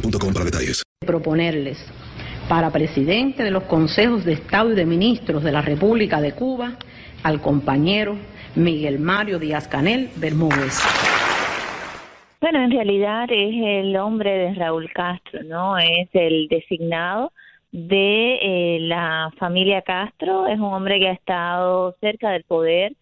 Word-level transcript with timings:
para 0.00 0.44
detalles. 0.44 0.82
Proponerles 1.06 1.78
para 2.48 2.70
presidente 2.70 3.42
de 3.42 3.50
los 3.50 3.64
consejos 3.64 4.24
de 4.24 4.34
Estado 4.34 4.72
y 4.72 4.74
de 4.74 4.84
ministros 4.84 5.42
de 5.42 5.52
la 5.52 5.62
República 5.62 6.20
de 6.20 6.32
Cuba 6.32 6.76
al 7.22 7.40
compañero 7.40 8.16
Miguel 8.54 8.98
Mario 8.98 9.38
Díaz 9.38 9.68
Canel 9.68 10.10
Bermúdez. 10.16 10.80
Bueno, 12.40 12.62
en 12.62 12.70
realidad 12.70 13.24
es 13.30 13.54
el 13.54 13.96
hombre 13.96 14.30
de 14.30 14.54
Raúl 14.54 14.90
Castro, 14.92 15.42
¿no? 15.44 15.78
Es 15.78 16.08
el 16.12 16.48
designado 16.48 17.32
de 17.72 18.76
eh, 18.76 18.78
la 18.80 19.32
familia 19.38 19.82
Castro, 19.82 20.46
es 20.46 20.58
un 20.58 20.72
hombre 20.74 21.00
que 21.00 21.08
ha 21.08 21.12
estado 21.12 21.96
cerca 22.00 22.30
del 22.30 22.44
poder 22.44 22.92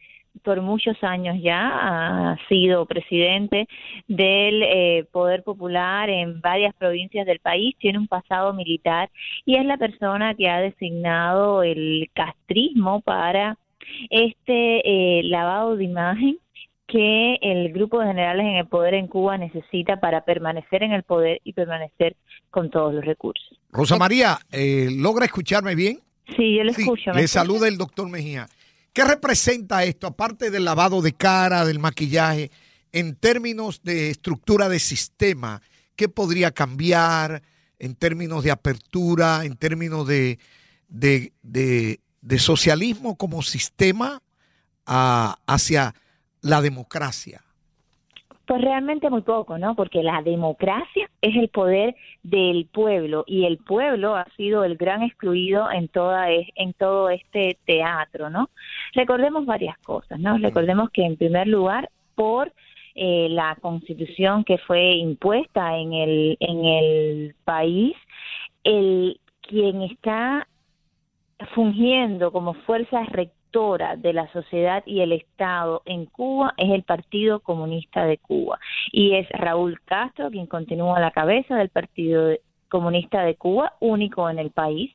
por 0.43 0.61
muchos 0.61 0.97
años 1.03 1.37
ya, 1.41 2.33
ha 2.33 2.39
sido 2.49 2.87
presidente 2.87 3.69
del 4.09 4.63
eh, 4.63 5.05
Poder 5.11 5.43
Popular 5.43 6.11
en 6.11 6.41
varias 6.41 6.75
provincias 6.75 7.27
del 7.27 7.39
país, 7.39 7.75
tiene 7.79 7.99
un 7.99 8.09
pasado 8.09 8.53
militar 8.53 9.11
y 9.45 9.57
es 9.57 9.65
la 9.65 9.77
persona 9.77 10.35
que 10.35 10.49
ha 10.49 10.61
designado 10.61 11.63
el 11.63 12.11
castrismo 12.15 13.01
para 13.01 13.59
este 14.11 14.83
eh, 14.85 15.23
lavado 15.25 15.77
de 15.77 15.85
imagen 15.85 16.39
que 16.87 17.39
el 17.41 17.73
grupo 17.73 18.01
de 18.01 18.09
generales 18.09 18.45
en 18.45 18.57
el 18.57 18.67
poder 18.67 18.95
en 18.95 19.07
Cuba 19.07 19.39
necesita 19.39 19.99
para 19.99 20.25
permanecer 20.25 20.83
en 20.83 20.93
el 20.93 21.03
poder 21.03 21.41
y 21.43 21.55
permanecer 21.55 22.17
con 22.51 22.71
todos 22.71 22.93
los 22.93 23.05
recursos. 23.05 23.59
Rosa 23.71 23.97
María, 23.97 24.39
eh, 24.51 24.89
¿logra 24.91 25.25
escucharme 25.25 25.75
bien? 25.75 26.01
Sí, 26.37 26.57
yo 26.57 26.65
le 26.65 26.73
escucho. 26.73 27.13
Le 27.13 27.27
saluda 27.29 27.67
el 27.67 27.79
doctor 27.79 28.09
Mejía. 28.11 28.47
¿Qué 28.93 29.05
representa 29.05 29.85
esto, 29.85 30.07
aparte 30.07 30.51
del 30.51 30.67
lavado 30.67 31.01
de 31.01 31.15
cara, 31.15 31.65
del 31.65 31.79
maquillaje, 31.79 32.51
en 32.93 33.17
términos 33.17 33.81
de 33.83 34.11
estructura 34.11 34.69
de 34.69 34.79
sistema? 34.79 35.63
¿Qué 35.97 36.09
podría 36.09 36.51
cambiar 36.51 37.43
en 37.79 37.95
términos 37.95 38.45
de 38.45 38.51
apertura, 38.51 39.45
en 39.45 39.57
términos 39.57 40.07
de, 40.07 40.39
de, 40.89 41.33
de, 41.43 42.39
socialismo 42.39 43.17
como 43.17 43.43
sistema 43.43 44.23
hacia 44.85 45.95
la 46.43 46.61
democracia? 46.61 47.43
Pues 48.53 48.65
realmente 48.65 49.09
muy 49.09 49.23
poco, 49.23 49.57
¿no? 49.57 49.75
Porque 49.75 50.03
la 50.03 50.21
democracia 50.21 51.09
es 51.23 51.35
el 51.37 51.49
poder 51.49 51.97
del 52.23 52.67
pueblo 52.67 53.25
y 53.27 53.47
el 53.47 53.57
pueblo 53.57 54.15
ha 54.15 54.27
sido 54.37 54.63
el 54.65 54.77
gran 54.77 55.03
excluido 55.03 55.73
en 55.73 55.89
toda 55.89 56.27
en 56.31 56.75
todo 56.75 57.09
este 57.09 57.57
teatro, 57.65 58.29
¿no? 58.29 58.51
Recordemos 58.93 59.47
varias 59.47 59.79
cosas, 59.79 60.21
¿no? 60.21 60.37
Recordemos 60.37 60.91
que 60.91 61.03
en 61.03 61.17
primer 61.17 61.49
lugar 61.49 61.89
por 62.15 62.53
eh, 62.95 63.29
la 63.31 63.57
constitución 63.59 64.45
que 64.45 64.59
fue 64.59 64.97
impuesta 64.97 65.79
en 65.79 65.95
el 65.95 66.37
en 66.39 66.65
el 66.67 67.35
país, 67.45 67.97
el 68.65 69.19
quien 69.41 69.81
está 69.81 70.47
fungiendo 71.55 72.31
como 72.31 72.53
fuerza 72.53 73.03
rectora 73.05 73.42
de 73.53 74.15
la 74.15 74.33
sociedad 74.33 74.83
y 74.87 75.01
el 75.01 75.13
Estado 75.13 75.83
en 75.85 76.07
Cuba 76.07 76.55
es 76.57 76.71
el 76.71 76.85
Partido 76.85 77.41
Comunista 77.41 78.07
de 78.07 78.17
Cuba 78.17 78.59
y 78.91 79.15
es 79.15 79.29
Raúl 79.29 79.79
Castro 79.85 80.31
quien 80.31 80.47
continúa 80.47 80.97
a 80.97 81.01
la 81.01 81.11
cabeza 81.11 81.57
del 81.57 81.69
Partido 81.69 82.31
Comunista 82.71 83.23
de 83.23 83.35
Cuba, 83.35 83.75
único 83.81 84.31
en 84.31 84.39
el 84.39 84.51
país, 84.51 84.91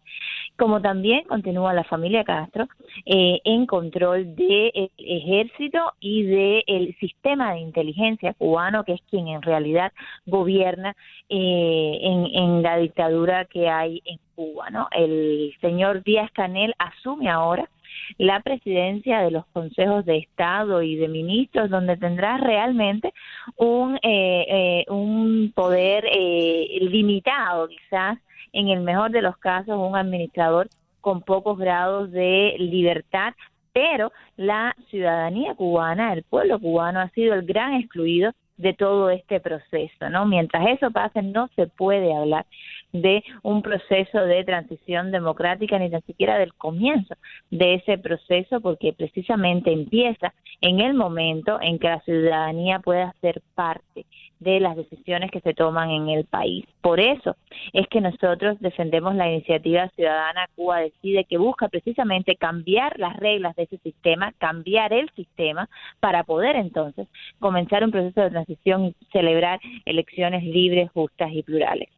como 0.58 0.82
también 0.82 1.26
continúa 1.26 1.76
la 1.76 1.84
familia 1.84 2.24
Castro 2.24 2.68
eh, 3.06 3.40
en 3.44 3.68
control 3.68 4.36
del 4.36 4.90
ejército 4.98 5.94
y 6.00 6.24
del 6.24 6.96
sistema 7.00 7.54
de 7.54 7.60
inteligencia 7.60 8.34
cubano, 8.34 8.84
que 8.84 8.94
es 8.94 9.02
quien 9.08 9.28
en 9.28 9.44
realidad 9.44 9.92
gobierna 10.26 10.96
eh, 11.30 12.00
en, 12.02 12.26
en 12.34 12.64
la 12.64 12.78
dictadura 12.78 13.46
que 13.46 13.70
hay 13.70 14.02
en 14.06 14.18
Cuba. 14.34 14.72
¿no? 14.72 14.88
El 14.92 15.54
señor 15.62 16.04
Díaz 16.04 16.32
Canel 16.32 16.74
asume 16.80 17.30
ahora 17.30 17.70
la 18.18 18.42
presidencia 18.42 19.22
de 19.22 19.32
los 19.32 19.46
consejos 19.48 20.06
de 20.06 20.18
Estado 20.18 20.82
y 20.82 20.96
de 20.96 21.08
ministros, 21.08 21.70
donde 21.70 21.98
tendrá 21.98 22.38
realmente 22.38 23.14
un, 23.56 23.96
eh, 23.98 24.46
eh, 24.50 24.86
un 24.90 25.52
poder 25.56 26.06
eh, 26.12 26.78
limitado, 26.82 27.68
quizás 27.68 28.18
en 28.54 28.70
el 28.70 28.82
mejor 28.82 29.12
de 29.12 29.22
los 29.22 29.38
casos, 29.38 29.78
un 29.78 29.96
administrador 29.96 30.68
con 31.02 31.22
pocos 31.22 31.58
grados 31.58 32.12
de 32.12 32.56
libertad, 32.60 33.34
pero 33.74 34.12
la 34.36 34.76
ciudadanía 34.90 35.54
cubana, 35.56 36.14
el 36.14 36.24
pueblo 36.24 36.60
cubano 36.60 37.00
ha 37.00 37.10
sido 37.10 37.36
el 37.36 37.46
gran 37.46 37.76
excluido 37.76 38.32
de 38.58 38.74
todo 38.74 39.10
este 39.10 39.40
proceso, 39.40 40.10
¿no? 40.10 40.26
Mientras 40.26 40.68
eso 40.68 40.92
pase, 40.92 41.22
no 41.22 41.50
se 41.56 41.68
puede 41.68 42.14
hablar 42.14 42.46
de 42.92 43.24
un 43.44 43.62
proceso 43.62 44.20
de 44.20 44.44
transición 44.44 45.12
democrática 45.12 45.78
ni 45.80 45.90
tan 45.90 46.02
siquiera 46.04 46.38
del 46.38 46.54
comienzo 46.54 47.16
de 47.52 47.76
ese 47.76 47.98
proceso, 47.98 48.62
porque 48.62 48.94
precisamente 48.94 49.72
empieza 49.72 50.34
en 50.62 50.80
el 50.80 50.94
momento 50.94 51.60
en 51.62 51.80
que 51.80 51.88
la 51.88 52.02
ciudadanía 52.02 52.80
pueda 52.80 53.14
ser 53.22 53.42
parte 53.56 53.97
de 54.40 54.60
las 54.60 54.76
decisiones 54.76 55.32
que 55.32 55.42
se 55.42 55.54
toman 55.54 55.90
en 55.90 56.10
el 56.10 56.26
país. 56.26 56.66
Por 56.82 57.00
eso 57.00 57.36
es 57.74 57.88
que 57.88 58.02
nosotros 58.02 58.58
defendemos 58.60 59.16
la 59.16 59.30
iniciativa 59.32 59.90
ciudadana 59.96 60.48
Cuba 60.56 60.80
Decide, 60.80 61.26
que 61.26 61.38
busca 61.38 61.68
precisamente 61.70 62.36
cambiar 62.36 63.00
las 63.00 63.18
reglas 63.18 63.56
de 63.56 63.64
ese 63.64 63.78
sistema, 63.80 64.34
cambiar 64.38 64.94
el 64.94 65.10
sistema, 65.16 65.70
para 66.00 66.24
poder 66.24 66.56
entonces 66.56 67.08
comenzar 67.40 67.84
un 67.84 67.92
proceso 67.92 68.22
de 68.22 68.30
transición 68.30 68.86
y 68.86 68.96
celebrar 69.12 69.60
elecciones 69.86 70.44
libres, 70.44 70.90
justas 70.92 71.32
y 71.32 71.44
plurales. 71.44 71.90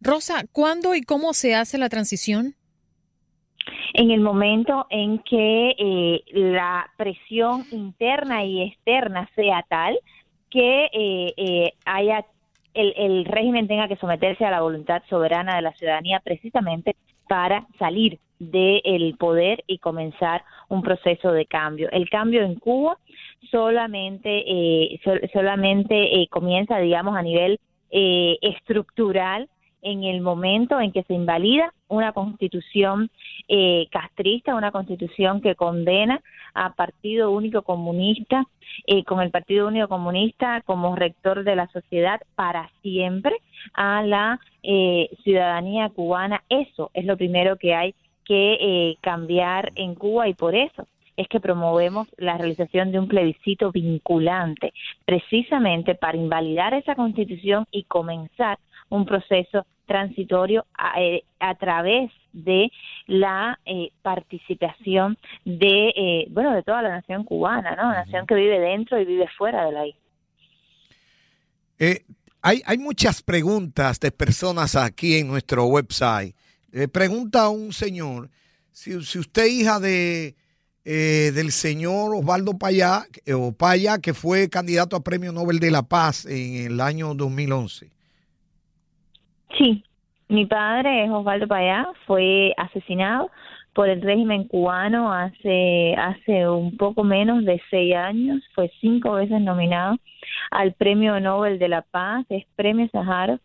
Rosa, 0.00 0.44
¿cuándo 0.52 0.94
y 0.94 1.02
cómo 1.02 1.32
se 1.32 1.54
hace 1.54 1.78
la 1.78 1.88
transición? 1.88 2.54
en 3.94 4.10
el 4.10 4.20
momento 4.20 4.86
en 4.90 5.18
que 5.20 5.74
eh, 5.78 6.22
la 6.32 6.90
presión 6.96 7.64
interna 7.70 8.44
y 8.44 8.62
externa 8.62 9.28
sea 9.34 9.64
tal 9.68 9.98
que 10.50 10.84
eh, 10.92 11.34
eh, 11.36 11.72
haya 11.84 12.24
el, 12.74 12.94
el, 12.96 13.24
régimen 13.24 13.66
tenga 13.66 13.88
que 13.88 13.96
someterse 13.96 14.44
a 14.44 14.50
la 14.50 14.60
voluntad 14.60 15.02
soberana 15.08 15.56
de 15.56 15.62
la 15.62 15.72
ciudadanía 15.72 16.20
precisamente 16.20 16.94
para 17.28 17.66
salir 17.78 18.18
del 18.38 19.16
poder 19.18 19.64
y 19.66 19.78
comenzar 19.78 20.44
un 20.68 20.82
proceso 20.82 21.32
de 21.32 21.46
cambio. 21.46 21.88
El 21.90 22.08
cambio 22.08 22.42
en 22.42 22.54
Cuba 22.54 22.98
solamente 23.50 24.44
eh, 24.46 25.00
solamente 25.32 26.20
eh, 26.20 26.28
comienza, 26.28 26.78
digamos, 26.78 27.16
a 27.16 27.22
nivel 27.22 27.58
eh, 27.90 28.36
estructural 28.42 29.48
en 29.82 30.04
el 30.04 30.20
momento 30.20 30.80
en 30.80 30.92
que 30.92 31.02
se 31.04 31.14
invalida 31.14 31.72
una 31.88 32.12
constitución 32.12 33.10
eh, 33.48 33.86
castrista, 33.90 34.54
una 34.54 34.72
constitución 34.72 35.40
que 35.40 35.54
condena 35.54 36.20
a 36.54 36.74
Partido 36.74 37.30
Único 37.30 37.62
Comunista, 37.62 38.44
eh, 38.86 39.04
con 39.04 39.20
el 39.20 39.30
Partido 39.30 39.68
Único 39.68 39.88
Comunista 39.88 40.62
como 40.62 40.94
rector 40.96 41.44
de 41.44 41.56
la 41.56 41.68
sociedad 41.68 42.20
para 42.34 42.70
siempre 42.82 43.36
a 43.74 44.02
la 44.02 44.40
eh, 44.62 45.10
ciudadanía 45.24 45.88
cubana. 45.90 46.42
Eso 46.48 46.90
es 46.94 47.04
lo 47.04 47.16
primero 47.16 47.56
que 47.56 47.74
hay 47.74 47.94
que 48.24 48.58
eh, 48.60 48.96
cambiar 49.00 49.72
en 49.74 49.94
Cuba 49.94 50.28
y 50.28 50.34
por 50.34 50.54
eso 50.54 50.86
es 51.16 51.26
que 51.28 51.40
promovemos 51.40 52.06
la 52.16 52.38
realización 52.38 52.92
de 52.92 53.00
un 53.00 53.08
plebiscito 53.08 53.72
vinculante, 53.72 54.72
precisamente 55.04 55.96
para 55.96 56.16
invalidar 56.16 56.74
esa 56.74 56.94
constitución 56.94 57.66
y 57.72 57.82
comenzar 57.84 58.58
un 58.88 59.04
proceso 59.04 59.66
transitorio 59.86 60.66
a, 60.74 61.00
eh, 61.00 61.24
a 61.40 61.54
través 61.54 62.10
de 62.32 62.70
la 63.06 63.58
eh, 63.64 63.90
participación 64.02 65.16
de 65.44 65.88
eh, 65.96 66.26
bueno 66.30 66.54
de 66.54 66.62
toda 66.62 66.82
la 66.82 66.90
nación 66.90 67.24
cubana 67.24 67.74
no 67.74 67.90
nación 67.90 68.26
que 68.26 68.34
vive 68.34 68.60
dentro 68.60 69.00
y 69.00 69.04
vive 69.04 69.26
fuera 69.36 69.64
de 69.64 69.72
la 69.72 69.86
isla. 69.86 70.00
Eh, 71.78 72.04
hay, 72.42 72.62
hay 72.66 72.78
muchas 72.78 73.22
preguntas 73.22 73.98
de 74.00 74.10
personas 74.10 74.76
aquí 74.76 75.18
en 75.18 75.28
nuestro 75.28 75.66
website. 75.66 76.34
Pregunta 76.92 77.44
a 77.44 77.48
un 77.48 77.72
señor 77.72 78.28
si, 78.70 79.02
si 79.02 79.18
usted 79.18 79.46
hija 79.46 79.80
de 79.80 80.36
eh, 80.90 81.32
del 81.34 81.52
señor 81.52 82.14
Osvaldo 82.14 82.56
Payá, 82.56 83.06
o 83.34 83.52
Paya, 83.52 83.98
que 83.98 84.14
fue 84.14 84.48
candidato 84.48 84.96
a 84.96 85.04
Premio 85.04 85.32
Nobel 85.32 85.58
de 85.58 85.70
la 85.70 85.82
Paz 85.82 86.24
en 86.24 86.54
el 86.54 86.80
año 86.80 87.12
2011. 87.12 87.90
Sí, 89.56 89.82
mi 90.28 90.46
padre 90.46 91.10
Osvaldo 91.10 91.48
Payá, 91.48 91.88
fue 92.06 92.52
asesinado 92.56 93.30
por 93.72 93.88
el 93.88 94.02
régimen 94.02 94.44
cubano 94.44 95.12
hace 95.12 95.94
hace 95.96 96.48
un 96.48 96.76
poco 96.76 97.04
menos 97.04 97.44
de 97.44 97.60
seis 97.70 97.94
años, 97.94 98.42
fue 98.54 98.70
cinco 98.80 99.12
veces 99.12 99.40
nominado 99.40 99.96
al 100.50 100.72
Premio 100.74 101.18
Nobel 101.20 101.58
de 101.58 101.68
la 101.68 101.82
Paz, 101.82 102.26
es 102.28 102.44
Premio 102.56 102.88
Sájarov 102.90 103.38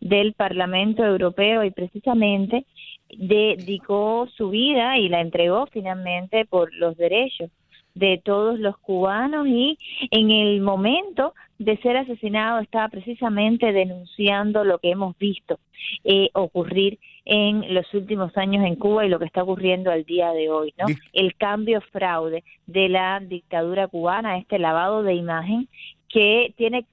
del 0.00 0.34
Parlamento 0.34 1.04
Europeo 1.04 1.64
y 1.64 1.70
precisamente 1.70 2.66
dedicó 3.10 4.28
su 4.36 4.50
vida 4.50 4.98
y 4.98 5.08
la 5.08 5.20
entregó 5.20 5.66
finalmente 5.66 6.44
por 6.44 6.72
los 6.74 6.96
derechos 6.96 7.50
de 7.98 8.20
todos 8.24 8.60
los 8.60 8.78
cubanos 8.78 9.46
y 9.48 9.76
en 10.10 10.30
el 10.30 10.60
momento 10.60 11.34
de 11.58 11.76
ser 11.78 11.96
asesinado 11.96 12.60
estaba 12.60 12.88
precisamente 12.88 13.72
denunciando 13.72 14.62
lo 14.62 14.78
que 14.78 14.90
hemos 14.90 15.18
visto 15.18 15.58
eh, 16.04 16.30
ocurrir 16.32 17.00
en 17.24 17.74
los 17.74 17.92
últimos 17.94 18.36
años 18.36 18.64
en 18.64 18.76
Cuba 18.76 19.04
y 19.04 19.08
lo 19.08 19.18
que 19.18 19.24
está 19.24 19.42
ocurriendo 19.42 19.90
al 19.90 20.04
día 20.04 20.30
de 20.32 20.48
hoy, 20.48 20.72
¿no? 20.78 20.86
El 21.12 21.34
cambio 21.34 21.80
fraude 21.92 22.44
de 22.66 22.88
la 22.88 23.20
dictadura 23.20 23.88
cubana, 23.88 24.38
este 24.38 24.58
lavado 24.58 25.02
de 25.02 25.14
imagen 25.14 25.68
que 26.08 26.54
tiene 26.56 26.86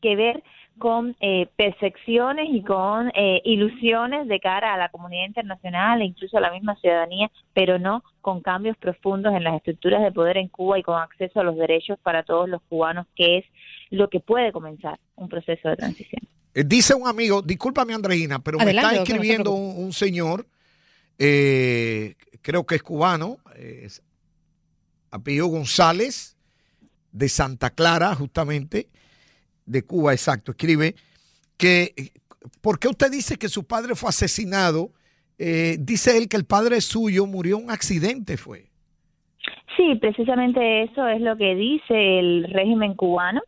que 0.00 0.16
ver 0.16 0.42
con 0.78 1.16
eh, 1.20 1.48
percepciones 1.56 2.48
y 2.50 2.62
con 2.62 3.10
eh, 3.14 3.40
ilusiones 3.44 4.28
de 4.28 4.40
cara 4.40 4.74
a 4.74 4.76
la 4.76 4.88
comunidad 4.90 5.26
internacional 5.26 6.02
e 6.02 6.06
incluso 6.06 6.36
a 6.36 6.40
la 6.40 6.50
misma 6.50 6.76
ciudadanía, 6.76 7.30
pero 7.54 7.78
no 7.78 8.04
con 8.20 8.42
cambios 8.42 8.76
profundos 8.76 9.34
en 9.34 9.44
las 9.44 9.56
estructuras 9.56 10.02
de 10.02 10.12
poder 10.12 10.36
en 10.36 10.48
Cuba 10.48 10.78
y 10.78 10.82
con 10.82 11.00
acceso 11.00 11.40
a 11.40 11.44
los 11.44 11.56
derechos 11.56 11.98
para 12.02 12.22
todos 12.22 12.48
los 12.48 12.60
cubanos, 12.68 13.06
que 13.14 13.38
es 13.38 13.44
lo 13.90 14.08
que 14.10 14.20
puede 14.20 14.52
comenzar 14.52 14.98
un 15.14 15.28
proceso 15.28 15.68
de 15.68 15.76
transición. 15.76 16.22
Eh, 16.54 16.64
dice 16.64 16.94
un 16.94 17.08
amigo, 17.08 17.40
discúlpame 17.40 17.94
Andreina, 17.94 18.38
pero 18.38 18.60
Adelante, 18.60 18.86
me 18.86 18.92
está 18.92 18.96
no 18.96 19.02
escribiendo 19.02 19.50
un, 19.52 19.84
un 19.84 19.92
señor, 19.92 20.46
eh, 21.18 22.14
creo 22.42 22.66
que 22.66 22.74
es 22.74 22.82
cubano, 22.82 23.38
apellido 25.10 25.46
González, 25.46 26.36
de 27.12 27.28
Santa 27.30 27.70
Clara, 27.70 28.14
justamente, 28.14 28.88
de 29.66 29.82
Cuba, 29.82 30.12
exacto, 30.12 30.52
escribe 30.52 30.94
que, 31.56 32.12
¿por 32.60 32.78
qué 32.78 32.88
usted 32.88 33.10
dice 33.10 33.36
que 33.36 33.48
su 33.48 33.66
padre 33.66 33.94
fue 33.94 34.08
asesinado? 34.08 34.90
Eh, 35.38 35.76
dice 35.78 36.16
él 36.16 36.28
que 36.28 36.36
el 36.36 36.46
padre 36.46 36.80
suyo 36.80 37.26
murió 37.26 37.58
en 37.58 37.64
un 37.64 37.70
accidente, 37.70 38.36
fue. 38.36 38.66
Sí, 39.76 39.94
precisamente 39.96 40.84
eso 40.84 41.06
es 41.06 41.20
lo 41.20 41.36
que 41.36 41.54
dice 41.54 42.18
el 42.18 42.44
régimen 42.52 42.94
cubano, 42.94 43.42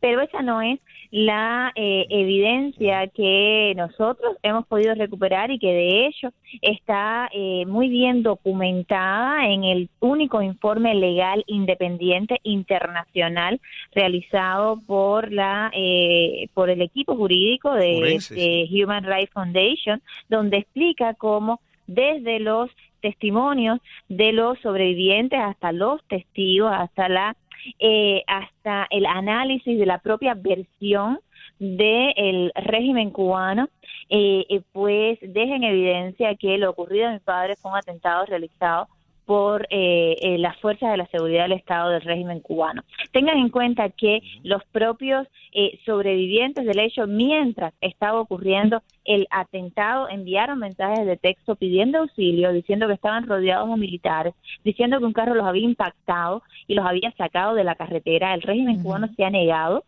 pero 0.00 0.20
esa 0.20 0.42
no 0.42 0.62
es 0.62 0.78
la 1.12 1.72
eh, 1.76 2.06
evidencia 2.08 3.06
que 3.08 3.74
nosotros 3.76 4.34
hemos 4.42 4.66
podido 4.66 4.94
recuperar 4.94 5.50
y 5.50 5.58
que 5.58 5.70
de 5.70 6.06
hecho 6.06 6.32
está 6.62 7.28
eh, 7.34 7.66
muy 7.66 7.90
bien 7.90 8.22
documentada 8.22 9.46
en 9.46 9.64
el 9.64 9.90
único 10.00 10.40
informe 10.40 10.94
legal 10.94 11.44
independiente 11.46 12.40
internacional 12.44 13.60
realizado 13.94 14.80
por 14.86 15.30
la 15.30 15.70
eh, 15.74 16.48
por 16.54 16.70
el 16.70 16.80
equipo 16.80 17.14
jurídico 17.14 17.74
de, 17.74 18.18
de 18.30 18.66
Human 18.72 19.04
Rights 19.04 19.34
Foundation, 19.34 20.00
donde 20.30 20.56
explica 20.56 21.12
cómo 21.12 21.60
desde 21.86 22.40
los 22.40 22.70
testimonios 23.02 23.80
de 24.08 24.32
los 24.32 24.58
sobrevivientes 24.60 25.38
hasta 25.38 25.72
los 25.72 26.02
testigos, 26.04 26.72
hasta 26.72 27.10
la 27.10 27.36
eh, 27.78 28.22
hasta 28.26 28.86
el 28.90 29.06
análisis 29.06 29.78
de 29.78 29.86
la 29.86 29.98
propia 29.98 30.34
versión 30.34 31.20
del 31.58 32.52
régimen 32.54 33.10
cubano, 33.10 33.68
eh, 34.08 34.44
eh, 34.48 34.62
pues 34.72 35.18
deja 35.22 35.54
en 35.56 35.64
evidencia 35.64 36.34
que 36.34 36.58
lo 36.58 36.70
ocurrido 36.70 37.08
a 37.08 37.12
mi 37.12 37.20
padre 37.20 37.56
fue 37.56 37.70
un 37.70 37.78
atentado 37.78 38.26
realizado 38.26 38.88
por 39.26 39.66
eh, 39.70 40.16
eh, 40.20 40.38
las 40.38 40.58
fuerzas 40.60 40.90
de 40.90 40.96
la 40.96 41.06
seguridad 41.06 41.44
del 41.44 41.52
Estado 41.52 41.90
del 41.90 42.02
régimen 42.02 42.40
cubano. 42.40 42.82
Tengan 43.12 43.38
en 43.38 43.50
cuenta 43.50 43.88
que 43.90 44.20
los 44.42 44.64
propios 44.66 45.26
eh, 45.52 45.78
sobrevivientes 45.84 46.64
del 46.64 46.78
hecho, 46.78 47.06
mientras 47.06 47.72
estaba 47.80 48.20
ocurriendo 48.20 48.82
el 49.04 49.26
atentado, 49.30 50.08
enviaron 50.08 50.58
mensajes 50.58 51.06
de 51.06 51.16
texto 51.16 51.56
pidiendo 51.56 51.98
auxilio, 51.98 52.52
diciendo 52.52 52.86
que 52.88 52.94
estaban 52.94 53.26
rodeados 53.26 53.68
de 53.68 53.76
militares, 53.76 54.34
diciendo 54.64 54.98
que 54.98 55.04
un 55.04 55.12
carro 55.12 55.34
los 55.34 55.46
había 55.46 55.64
impactado 55.64 56.42
y 56.66 56.74
los 56.74 56.84
había 56.84 57.12
sacado 57.12 57.54
de 57.54 57.64
la 57.64 57.74
carretera. 57.74 58.34
El 58.34 58.42
régimen 58.42 58.82
cubano 58.82 59.08
se 59.16 59.24
ha 59.24 59.30
negado 59.30 59.84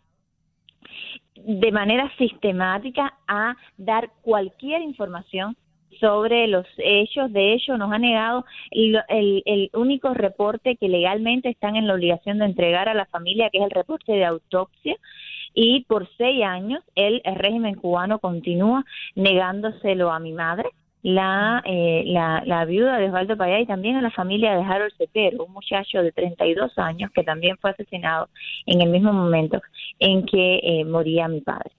de 1.34 1.72
manera 1.72 2.10
sistemática 2.16 3.14
a 3.26 3.56
dar 3.76 4.10
cualquier 4.22 4.82
información 4.82 5.56
sobre 6.00 6.46
los 6.46 6.66
hechos. 6.78 7.32
De 7.32 7.52
hecho, 7.54 7.76
nos 7.76 7.92
ha 7.92 7.98
negado 7.98 8.44
el, 8.70 9.00
el, 9.08 9.70
único 9.74 10.14
reporte 10.14 10.76
que 10.76 10.88
legalmente 10.88 11.48
están 11.48 11.76
en 11.76 11.86
la 11.86 11.94
obligación 11.94 12.38
de 12.38 12.46
entregar 12.46 12.88
a 12.88 12.94
la 12.94 13.06
familia, 13.06 13.50
que 13.50 13.58
es 13.58 13.64
el 13.64 13.70
reporte 13.70 14.12
de 14.12 14.24
autopsia. 14.24 14.96
Y 15.54 15.84
por 15.84 16.08
seis 16.16 16.44
años 16.44 16.82
el, 16.94 17.22
el 17.24 17.36
régimen 17.36 17.76
cubano 17.76 18.18
continúa 18.18 18.84
negándoselo 19.14 20.10
a 20.10 20.18
mi 20.18 20.32
madre, 20.32 20.68
la, 21.04 21.62
eh, 21.66 22.02
la, 22.06 22.42
la, 22.46 22.64
viuda 22.64 22.96
de 22.96 23.06
Osvaldo 23.06 23.36
Payá 23.36 23.60
y 23.60 23.66
también 23.66 23.96
a 23.96 24.02
la 24.02 24.10
familia 24.10 24.56
de 24.56 24.62
Harold 24.62 24.94
Cepero, 24.96 25.44
un 25.44 25.52
muchacho 25.52 26.02
de 26.02 26.12
32 26.12 26.78
años 26.78 27.10
que 27.14 27.22
también 27.22 27.58
fue 27.58 27.70
asesinado 27.70 28.30
en 28.64 28.80
el 28.80 28.88
mismo 28.88 29.12
momento 29.12 29.60
en 29.98 30.24
que 30.24 30.60
eh, 30.62 30.84
moría 30.86 31.28
mi 31.28 31.42
padre. 31.42 31.70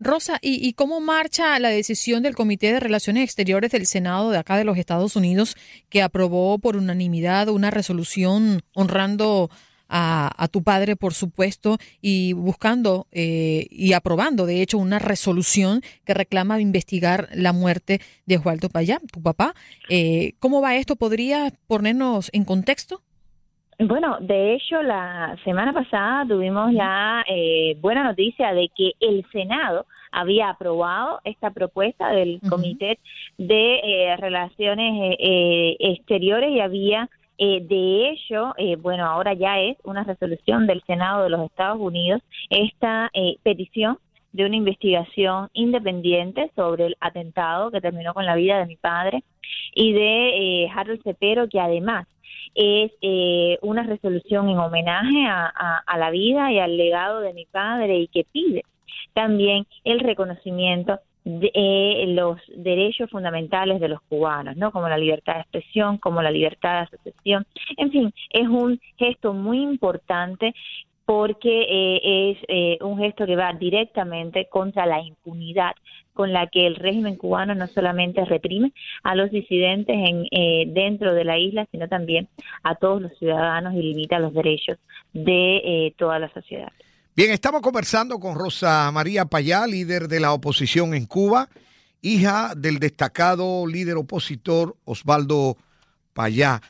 Rosa, 0.00 0.38
¿y, 0.40 0.66
¿y, 0.66 0.74
cómo 0.74 1.00
marcha 1.00 1.58
la 1.58 1.70
decisión 1.70 2.22
del 2.22 2.36
Comité 2.36 2.72
de 2.72 2.80
Relaciones 2.80 3.24
Exteriores 3.24 3.72
del 3.72 3.86
Senado 3.86 4.30
de 4.30 4.38
acá 4.38 4.56
de 4.56 4.64
los 4.64 4.78
Estados 4.78 5.16
Unidos 5.16 5.56
que 5.88 6.02
aprobó 6.02 6.58
por 6.58 6.76
unanimidad 6.76 7.48
una 7.48 7.70
resolución 7.70 8.62
honrando 8.74 9.50
a, 9.88 10.48
tu 10.50 10.62
padre, 10.62 10.96
por 10.96 11.14
supuesto, 11.14 11.78
y 12.00 12.32
buscando 12.34 13.06
eh, 13.12 13.66
y 13.70 13.92
aprobando, 13.92 14.46
de 14.46 14.62
hecho, 14.62 14.78
una 14.78 14.98
resolución 14.98 15.82
que 16.04 16.14
reclama 16.14 16.60
investigar 16.60 17.28
la 17.32 17.52
muerte 17.52 18.00
de 18.26 18.36
Osvaldo 18.36 18.68
Payá, 18.68 19.00
tu 19.10 19.22
papá. 19.22 19.54
Eh, 19.88 20.34
¿Cómo 20.38 20.60
va 20.60 20.76
esto? 20.76 20.96
¿Podría 20.96 21.52
ponernos 21.66 22.30
en 22.32 22.44
contexto? 22.44 23.02
Bueno, 23.80 24.16
de 24.20 24.54
hecho, 24.54 24.82
la 24.82 25.36
semana 25.44 25.72
pasada 25.72 26.26
tuvimos 26.26 26.72
la 26.72 27.24
eh, 27.28 27.76
buena 27.80 28.02
noticia 28.02 28.52
de 28.52 28.68
que 28.76 28.90
el 28.98 29.24
Senado 29.30 29.86
había 30.10 30.50
aprobado 30.50 31.20
esta 31.22 31.52
propuesta 31.52 32.10
del 32.10 32.40
Comité 32.48 32.98
de 33.36 33.78
eh, 33.78 34.16
Relaciones 34.16 35.16
eh, 35.20 35.76
Exteriores 35.78 36.50
y 36.50 36.58
había, 36.58 37.08
de 37.38 38.10
hecho, 38.10 38.52
bueno, 38.80 39.06
ahora 39.06 39.34
ya 39.34 39.60
es 39.60 39.76
una 39.84 40.02
resolución 40.02 40.66
del 40.66 40.82
Senado 40.82 41.22
de 41.22 41.30
los 41.30 41.42
Estados 41.42 41.78
Unidos, 41.78 42.20
esta 42.50 43.12
petición 43.44 43.98
de 44.32 44.44
una 44.44 44.56
investigación 44.56 45.50
independiente 45.52 46.50
sobre 46.56 46.86
el 46.86 46.96
atentado 46.98 47.70
que 47.70 47.80
terminó 47.80 48.12
con 48.12 48.26
la 48.26 48.34
vida 48.34 48.58
de 48.58 48.66
mi 48.66 48.74
padre 48.74 49.22
y 49.72 49.92
de 49.92 50.68
Harold 50.74 51.00
Cepero, 51.04 51.48
que 51.48 51.60
además 51.60 52.08
es 52.54 52.92
eh, 53.00 53.58
una 53.62 53.82
resolución 53.82 54.48
en 54.48 54.58
homenaje 54.58 55.26
a, 55.26 55.98
la 55.98 56.10
vida 56.10 56.52
y 56.52 56.58
al 56.58 56.76
legado 56.76 57.20
de 57.20 57.32
mi 57.32 57.46
padre 57.46 57.98
y 57.98 58.08
que 58.08 58.24
pide 58.24 58.64
también 59.14 59.66
el 59.84 60.00
reconocimiento 60.00 61.00
de 61.24 61.50
eh, 61.52 62.04
los 62.08 62.40
derechos 62.56 63.10
fundamentales 63.10 63.80
de 63.80 63.88
los 63.88 64.00
cubanos, 64.02 64.56
¿no? 64.56 64.70
Como 64.70 64.88
la 64.88 64.96
libertad 64.96 65.34
de 65.34 65.40
expresión, 65.40 65.98
como 65.98 66.22
la 66.22 66.30
libertad 66.30 66.74
de 66.74 66.96
asociación. 66.96 67.46
En 67.76 67.90
fin, 67.90 68.14
es 68.30 68.48
un 68.48 68.80
gesto 68.96 69.34
muy 69.34 69.60
importante 69.60 70.54
porque 71.08 71.62
eh, 71.62 72.36
es 72.50 72.82
un 72.82 72.98
gesto 72.98 73.24
que 73.24 73.34
va 73.34 73.54
directamente 73.54 74.46
contra 74.50 74.84
la 74.84 75.00
impunidad 75.00 75.72
con 76.18 76.34
la 76.34 76.48
que 76.48 76.66
el 76.66 76.74
régimen 76.74 77.16
cubano 77.16 77.54
no 77.54 77.66
solamente 77.68 78.22
reprime 78.26 78.74
a 79.04 79.14
los 79.14 79.30
disidentes 79.30 79.96
en, 79.96 80.26
eh, 80.32 80.64
dentro 80.66 81.14
de 81.14 81.24
la 81.24 81.38
isla, 81.38 81.66
sino 81.70 81.88
también 81.88 82.28
a 82.62 82.74
todos 82.74 83.00
los 83.00 83.16
ciudadanos 83.18 83.72
y 83.72 83.82
limita 83.82 84.18
los 84.18 84.34
derechos 84.34 84.76
de 85.14 85.56
eh, 85.64 85.94
toda 85.96 86.18
la 86.18 86.28
sociedad. 86.34 86.72
Bien, 87.16 87.30
estamos 87.30 87.62
conversando 87.62 88.18
con 88.18 88.38
Rosa 88.38 88.90
María 88.92 89.24
Payá, 89.24 89.66
líder 89.66 90.08
de 90.08 90.20
la 90.20 90.34
oposición 90.34 90.92
en 90.92 91.06
Cuba, 91.06 91.48
hija 92.02 92.52
del 92.54 92.80
destacado 92.80 93.66
líder 93.66 93.96
opositor 93.96 94.76
Osvaldo 94.84 95.56
Payá. 96.12 96.60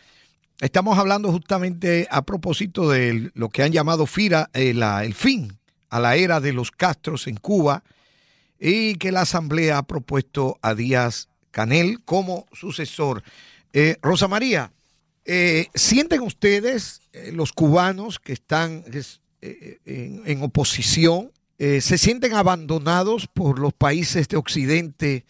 Estamos 0.60 0.98
hablando 0.98 1.30
justamente 1.30 2.08
a 2.10 2.22
propósito 2.22 2.90
de 2.90 3.30
lo 3.34 3.48
que 3.48 3.62
han 3.62 3.72
llamado 3.72 4.06
FIRA, 4.06 4.50
eh, 4.52 4.70
el 4.70 5.14
fin 5.14 5.56
a 5.90 6.00
la 6.00 6.16
era 6.16 6.40
de 6.40 6.52
los 6.52 6.70
Castros 6.70 7.26
en 7.26 7.36
Cuba, 7.36 7.84
y 8.58 8.96
que 8.96 9.12
la 9.12 9.22
Asamblea 9.22 9.78
ha 9.78 9.82
propuesto 9.84 10.58
a 10.62 10.74
Díaz 10.74 11.28
Canel 11.50 12.00
como 12.04 12.46
sucesor. 12.52 13.22
Eh, 13.72 13.96
Rosa 14.02 14.28
María, 14.28 14.72
eh, 15.24 15.68
¿sienten 15.74 16.22
ustedes, 16.22 17.02
eh, 17.12 17.30
los 17.32 17.52
cubanos 17.52 18.18
que 18.18 18.32
están 18.32 18.84
en, 19.40 20.42
oposición, 20.42 21.30
se 21.58 21.98
sienten 21.98 22.34
abandonados 22.34 23.26
por 23.26 23.58
los 23.58 23.72
países 23.72 24.28
de 24.28 24.36
Occidente 24.36 25.24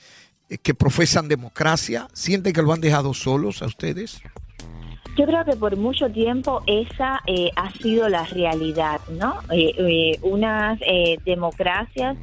que 0.63 0.75
profesan 0.75 1.29
democracia? 1.29 2.09
¿Sienten 2.13 2.53
que 2.53 2.63
lo 2.63 2.73
han 2.73 2.81
dejado 2.81 3.15
solos 3.15 3.63
a 3.63 3.67
ustedes? 3.67 4.21
Yo 5.19 5.27
creo 5.27 5.45
que 5.45 5.57
por 5.57 5.77
mucho 5.77 6.09
tiempo 6.11 6.63
esa 6.69 7.21
eh, 7.27 7.51
ha 7.57 7.73
sido 7.73 8.09
la 8.09 8.25
realidad, 8.27 9.01
¿no? 9.11 9.41
Eh, 9.51 9.75
eh, 9.77 10.19
unas 10.23 10.79
democracias, 11.25 12.17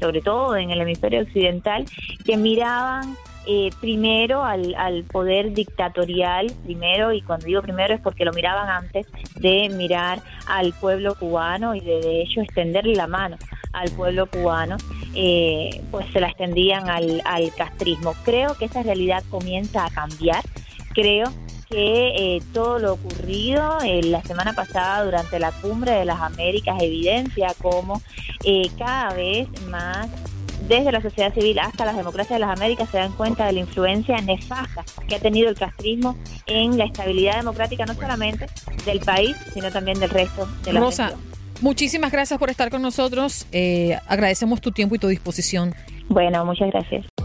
sobre 0.00 0.20
todo 0.20 0.56
en 0.56 0.70
el 0.70 0.80
hemisferio 0.80 1.22
occidental, 1.22 1.86
que 2.24 2.36
miraban 2.36 3.16
primero 3.80 4.44
al, 4.44 4.76
al, 4.76 5.02
poder 5.02 5.52
dictatorial, 5.54 6.52
primero, 6.62 7.12
y 7.12 7.20
cuando 7.20 7.46
digo 7.46 7.62
primero 7.62 7.94
es 7.94 8.00
porque 8.00 8.24
lo 8.24 8.32
miraban 8.32 8.68
antes 8.68 9.08
de 9.34 9.68
mirar 9.70 10.20
al 10.46 10.72
pueblo 10.74 11.16
cubano 11.16 11.74
y 11.74 11.80
de, 11.80 12.00
de 12.00 12.22
hecho 12.22 12.42
extenderle 12.42 12.94
la 12.94 13.08
mano 13.08 13.38
al 13.72 13.90
pueblo 13.90 14.26
cubano, 14.26 14.76
pues 15.90 16.06
se 16.12 16.20
la 16.20 16.28
extendían 16.28 16.88
al, 16.88 17.22
al 17.24 17.52
castrismo. 17.56 18.14
Creo 18.24 18.56
que 18.56 18.66
esa 18.66 18.84
realidad 18.84 19.24
comienza 19.30 19.84
a 19.84 19.90
cambiar, 19.90 20.44
creo 20.94 21.24
que 21.70 22.36
eh, 22.36 22.42
todo 22.52 22.80
lo 22.80 22.94
ocurrido 22.94 23.78
eh, 23.84 24.02
la 24.02 24.22
semana 24.22 24.52
pasada 24.52 25.04
durante 25.04 25.38
la 25.38 25.52
cumbre 25.52 25.92
de 25.92 26.04
las 26.04 26.20
Américas 26.20 26.76
evidencia 26.82 27.54
cómo 27.62 28.02
eh, 28.44 28.68
cada 28.76 29.14
vez 29.14 29.48
más 29.68 30.08
desde 30.66 30.90
la 30.90 31.00
sociedad 31.00 31.32
civil 31.32 31.58
hasta 31.60 31.84
las 31.84 31.96
democracias 31.96 32.36
de 32.36 32.44
las 32.44 32.56
Américas 32.58 32.90
se 32.90 32.98
dan 32.98 33.12
cuenta 33.12 33.46
de 33.46 33.52
la 33.52 33.60
influencia 33.60 34.20
nefasta 34.20 34.84
que 35.08 35.14
ha 35.14 35.20
tenido 35.20 35.48
el 35.48 35.54
castrismo 35.54 36.16
en 36.46 36.76
la 36.76 36.84
estabilidad 36.84 37.36
democrática 37.36 37.86
no 37.86 37.94
solamente 37.94 38.46
del 38.84 39.00
país, 39.00 39.36
sino 39.54 39.70
también 39.70 40.00
del 40.00 40.10
resto 40.10 40.48
de 40.64 40.72
la 40.72 40.80
Rosa, 40.80 41.12
muchísimas 41.60 42.10
gracias 42.10 42.38
por 42.38 42.50
estar 42.50 42.70
con 42.70 42.82
nosotros. 42.82 43.46
agradecemos 44.08 44.60
tu 44.60 44.72
tiempo 44.72 44.96
y 44.96 44.98
tu 44.98 45.08
disposición. 45.08 45.74
Bueno, 46.08 46.44
muchas 46.44 46.70
gracias. 46.70 47.06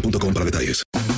boostmobile 0.00 0.32
para 0.32 0.44
detalles. 0.44 1.17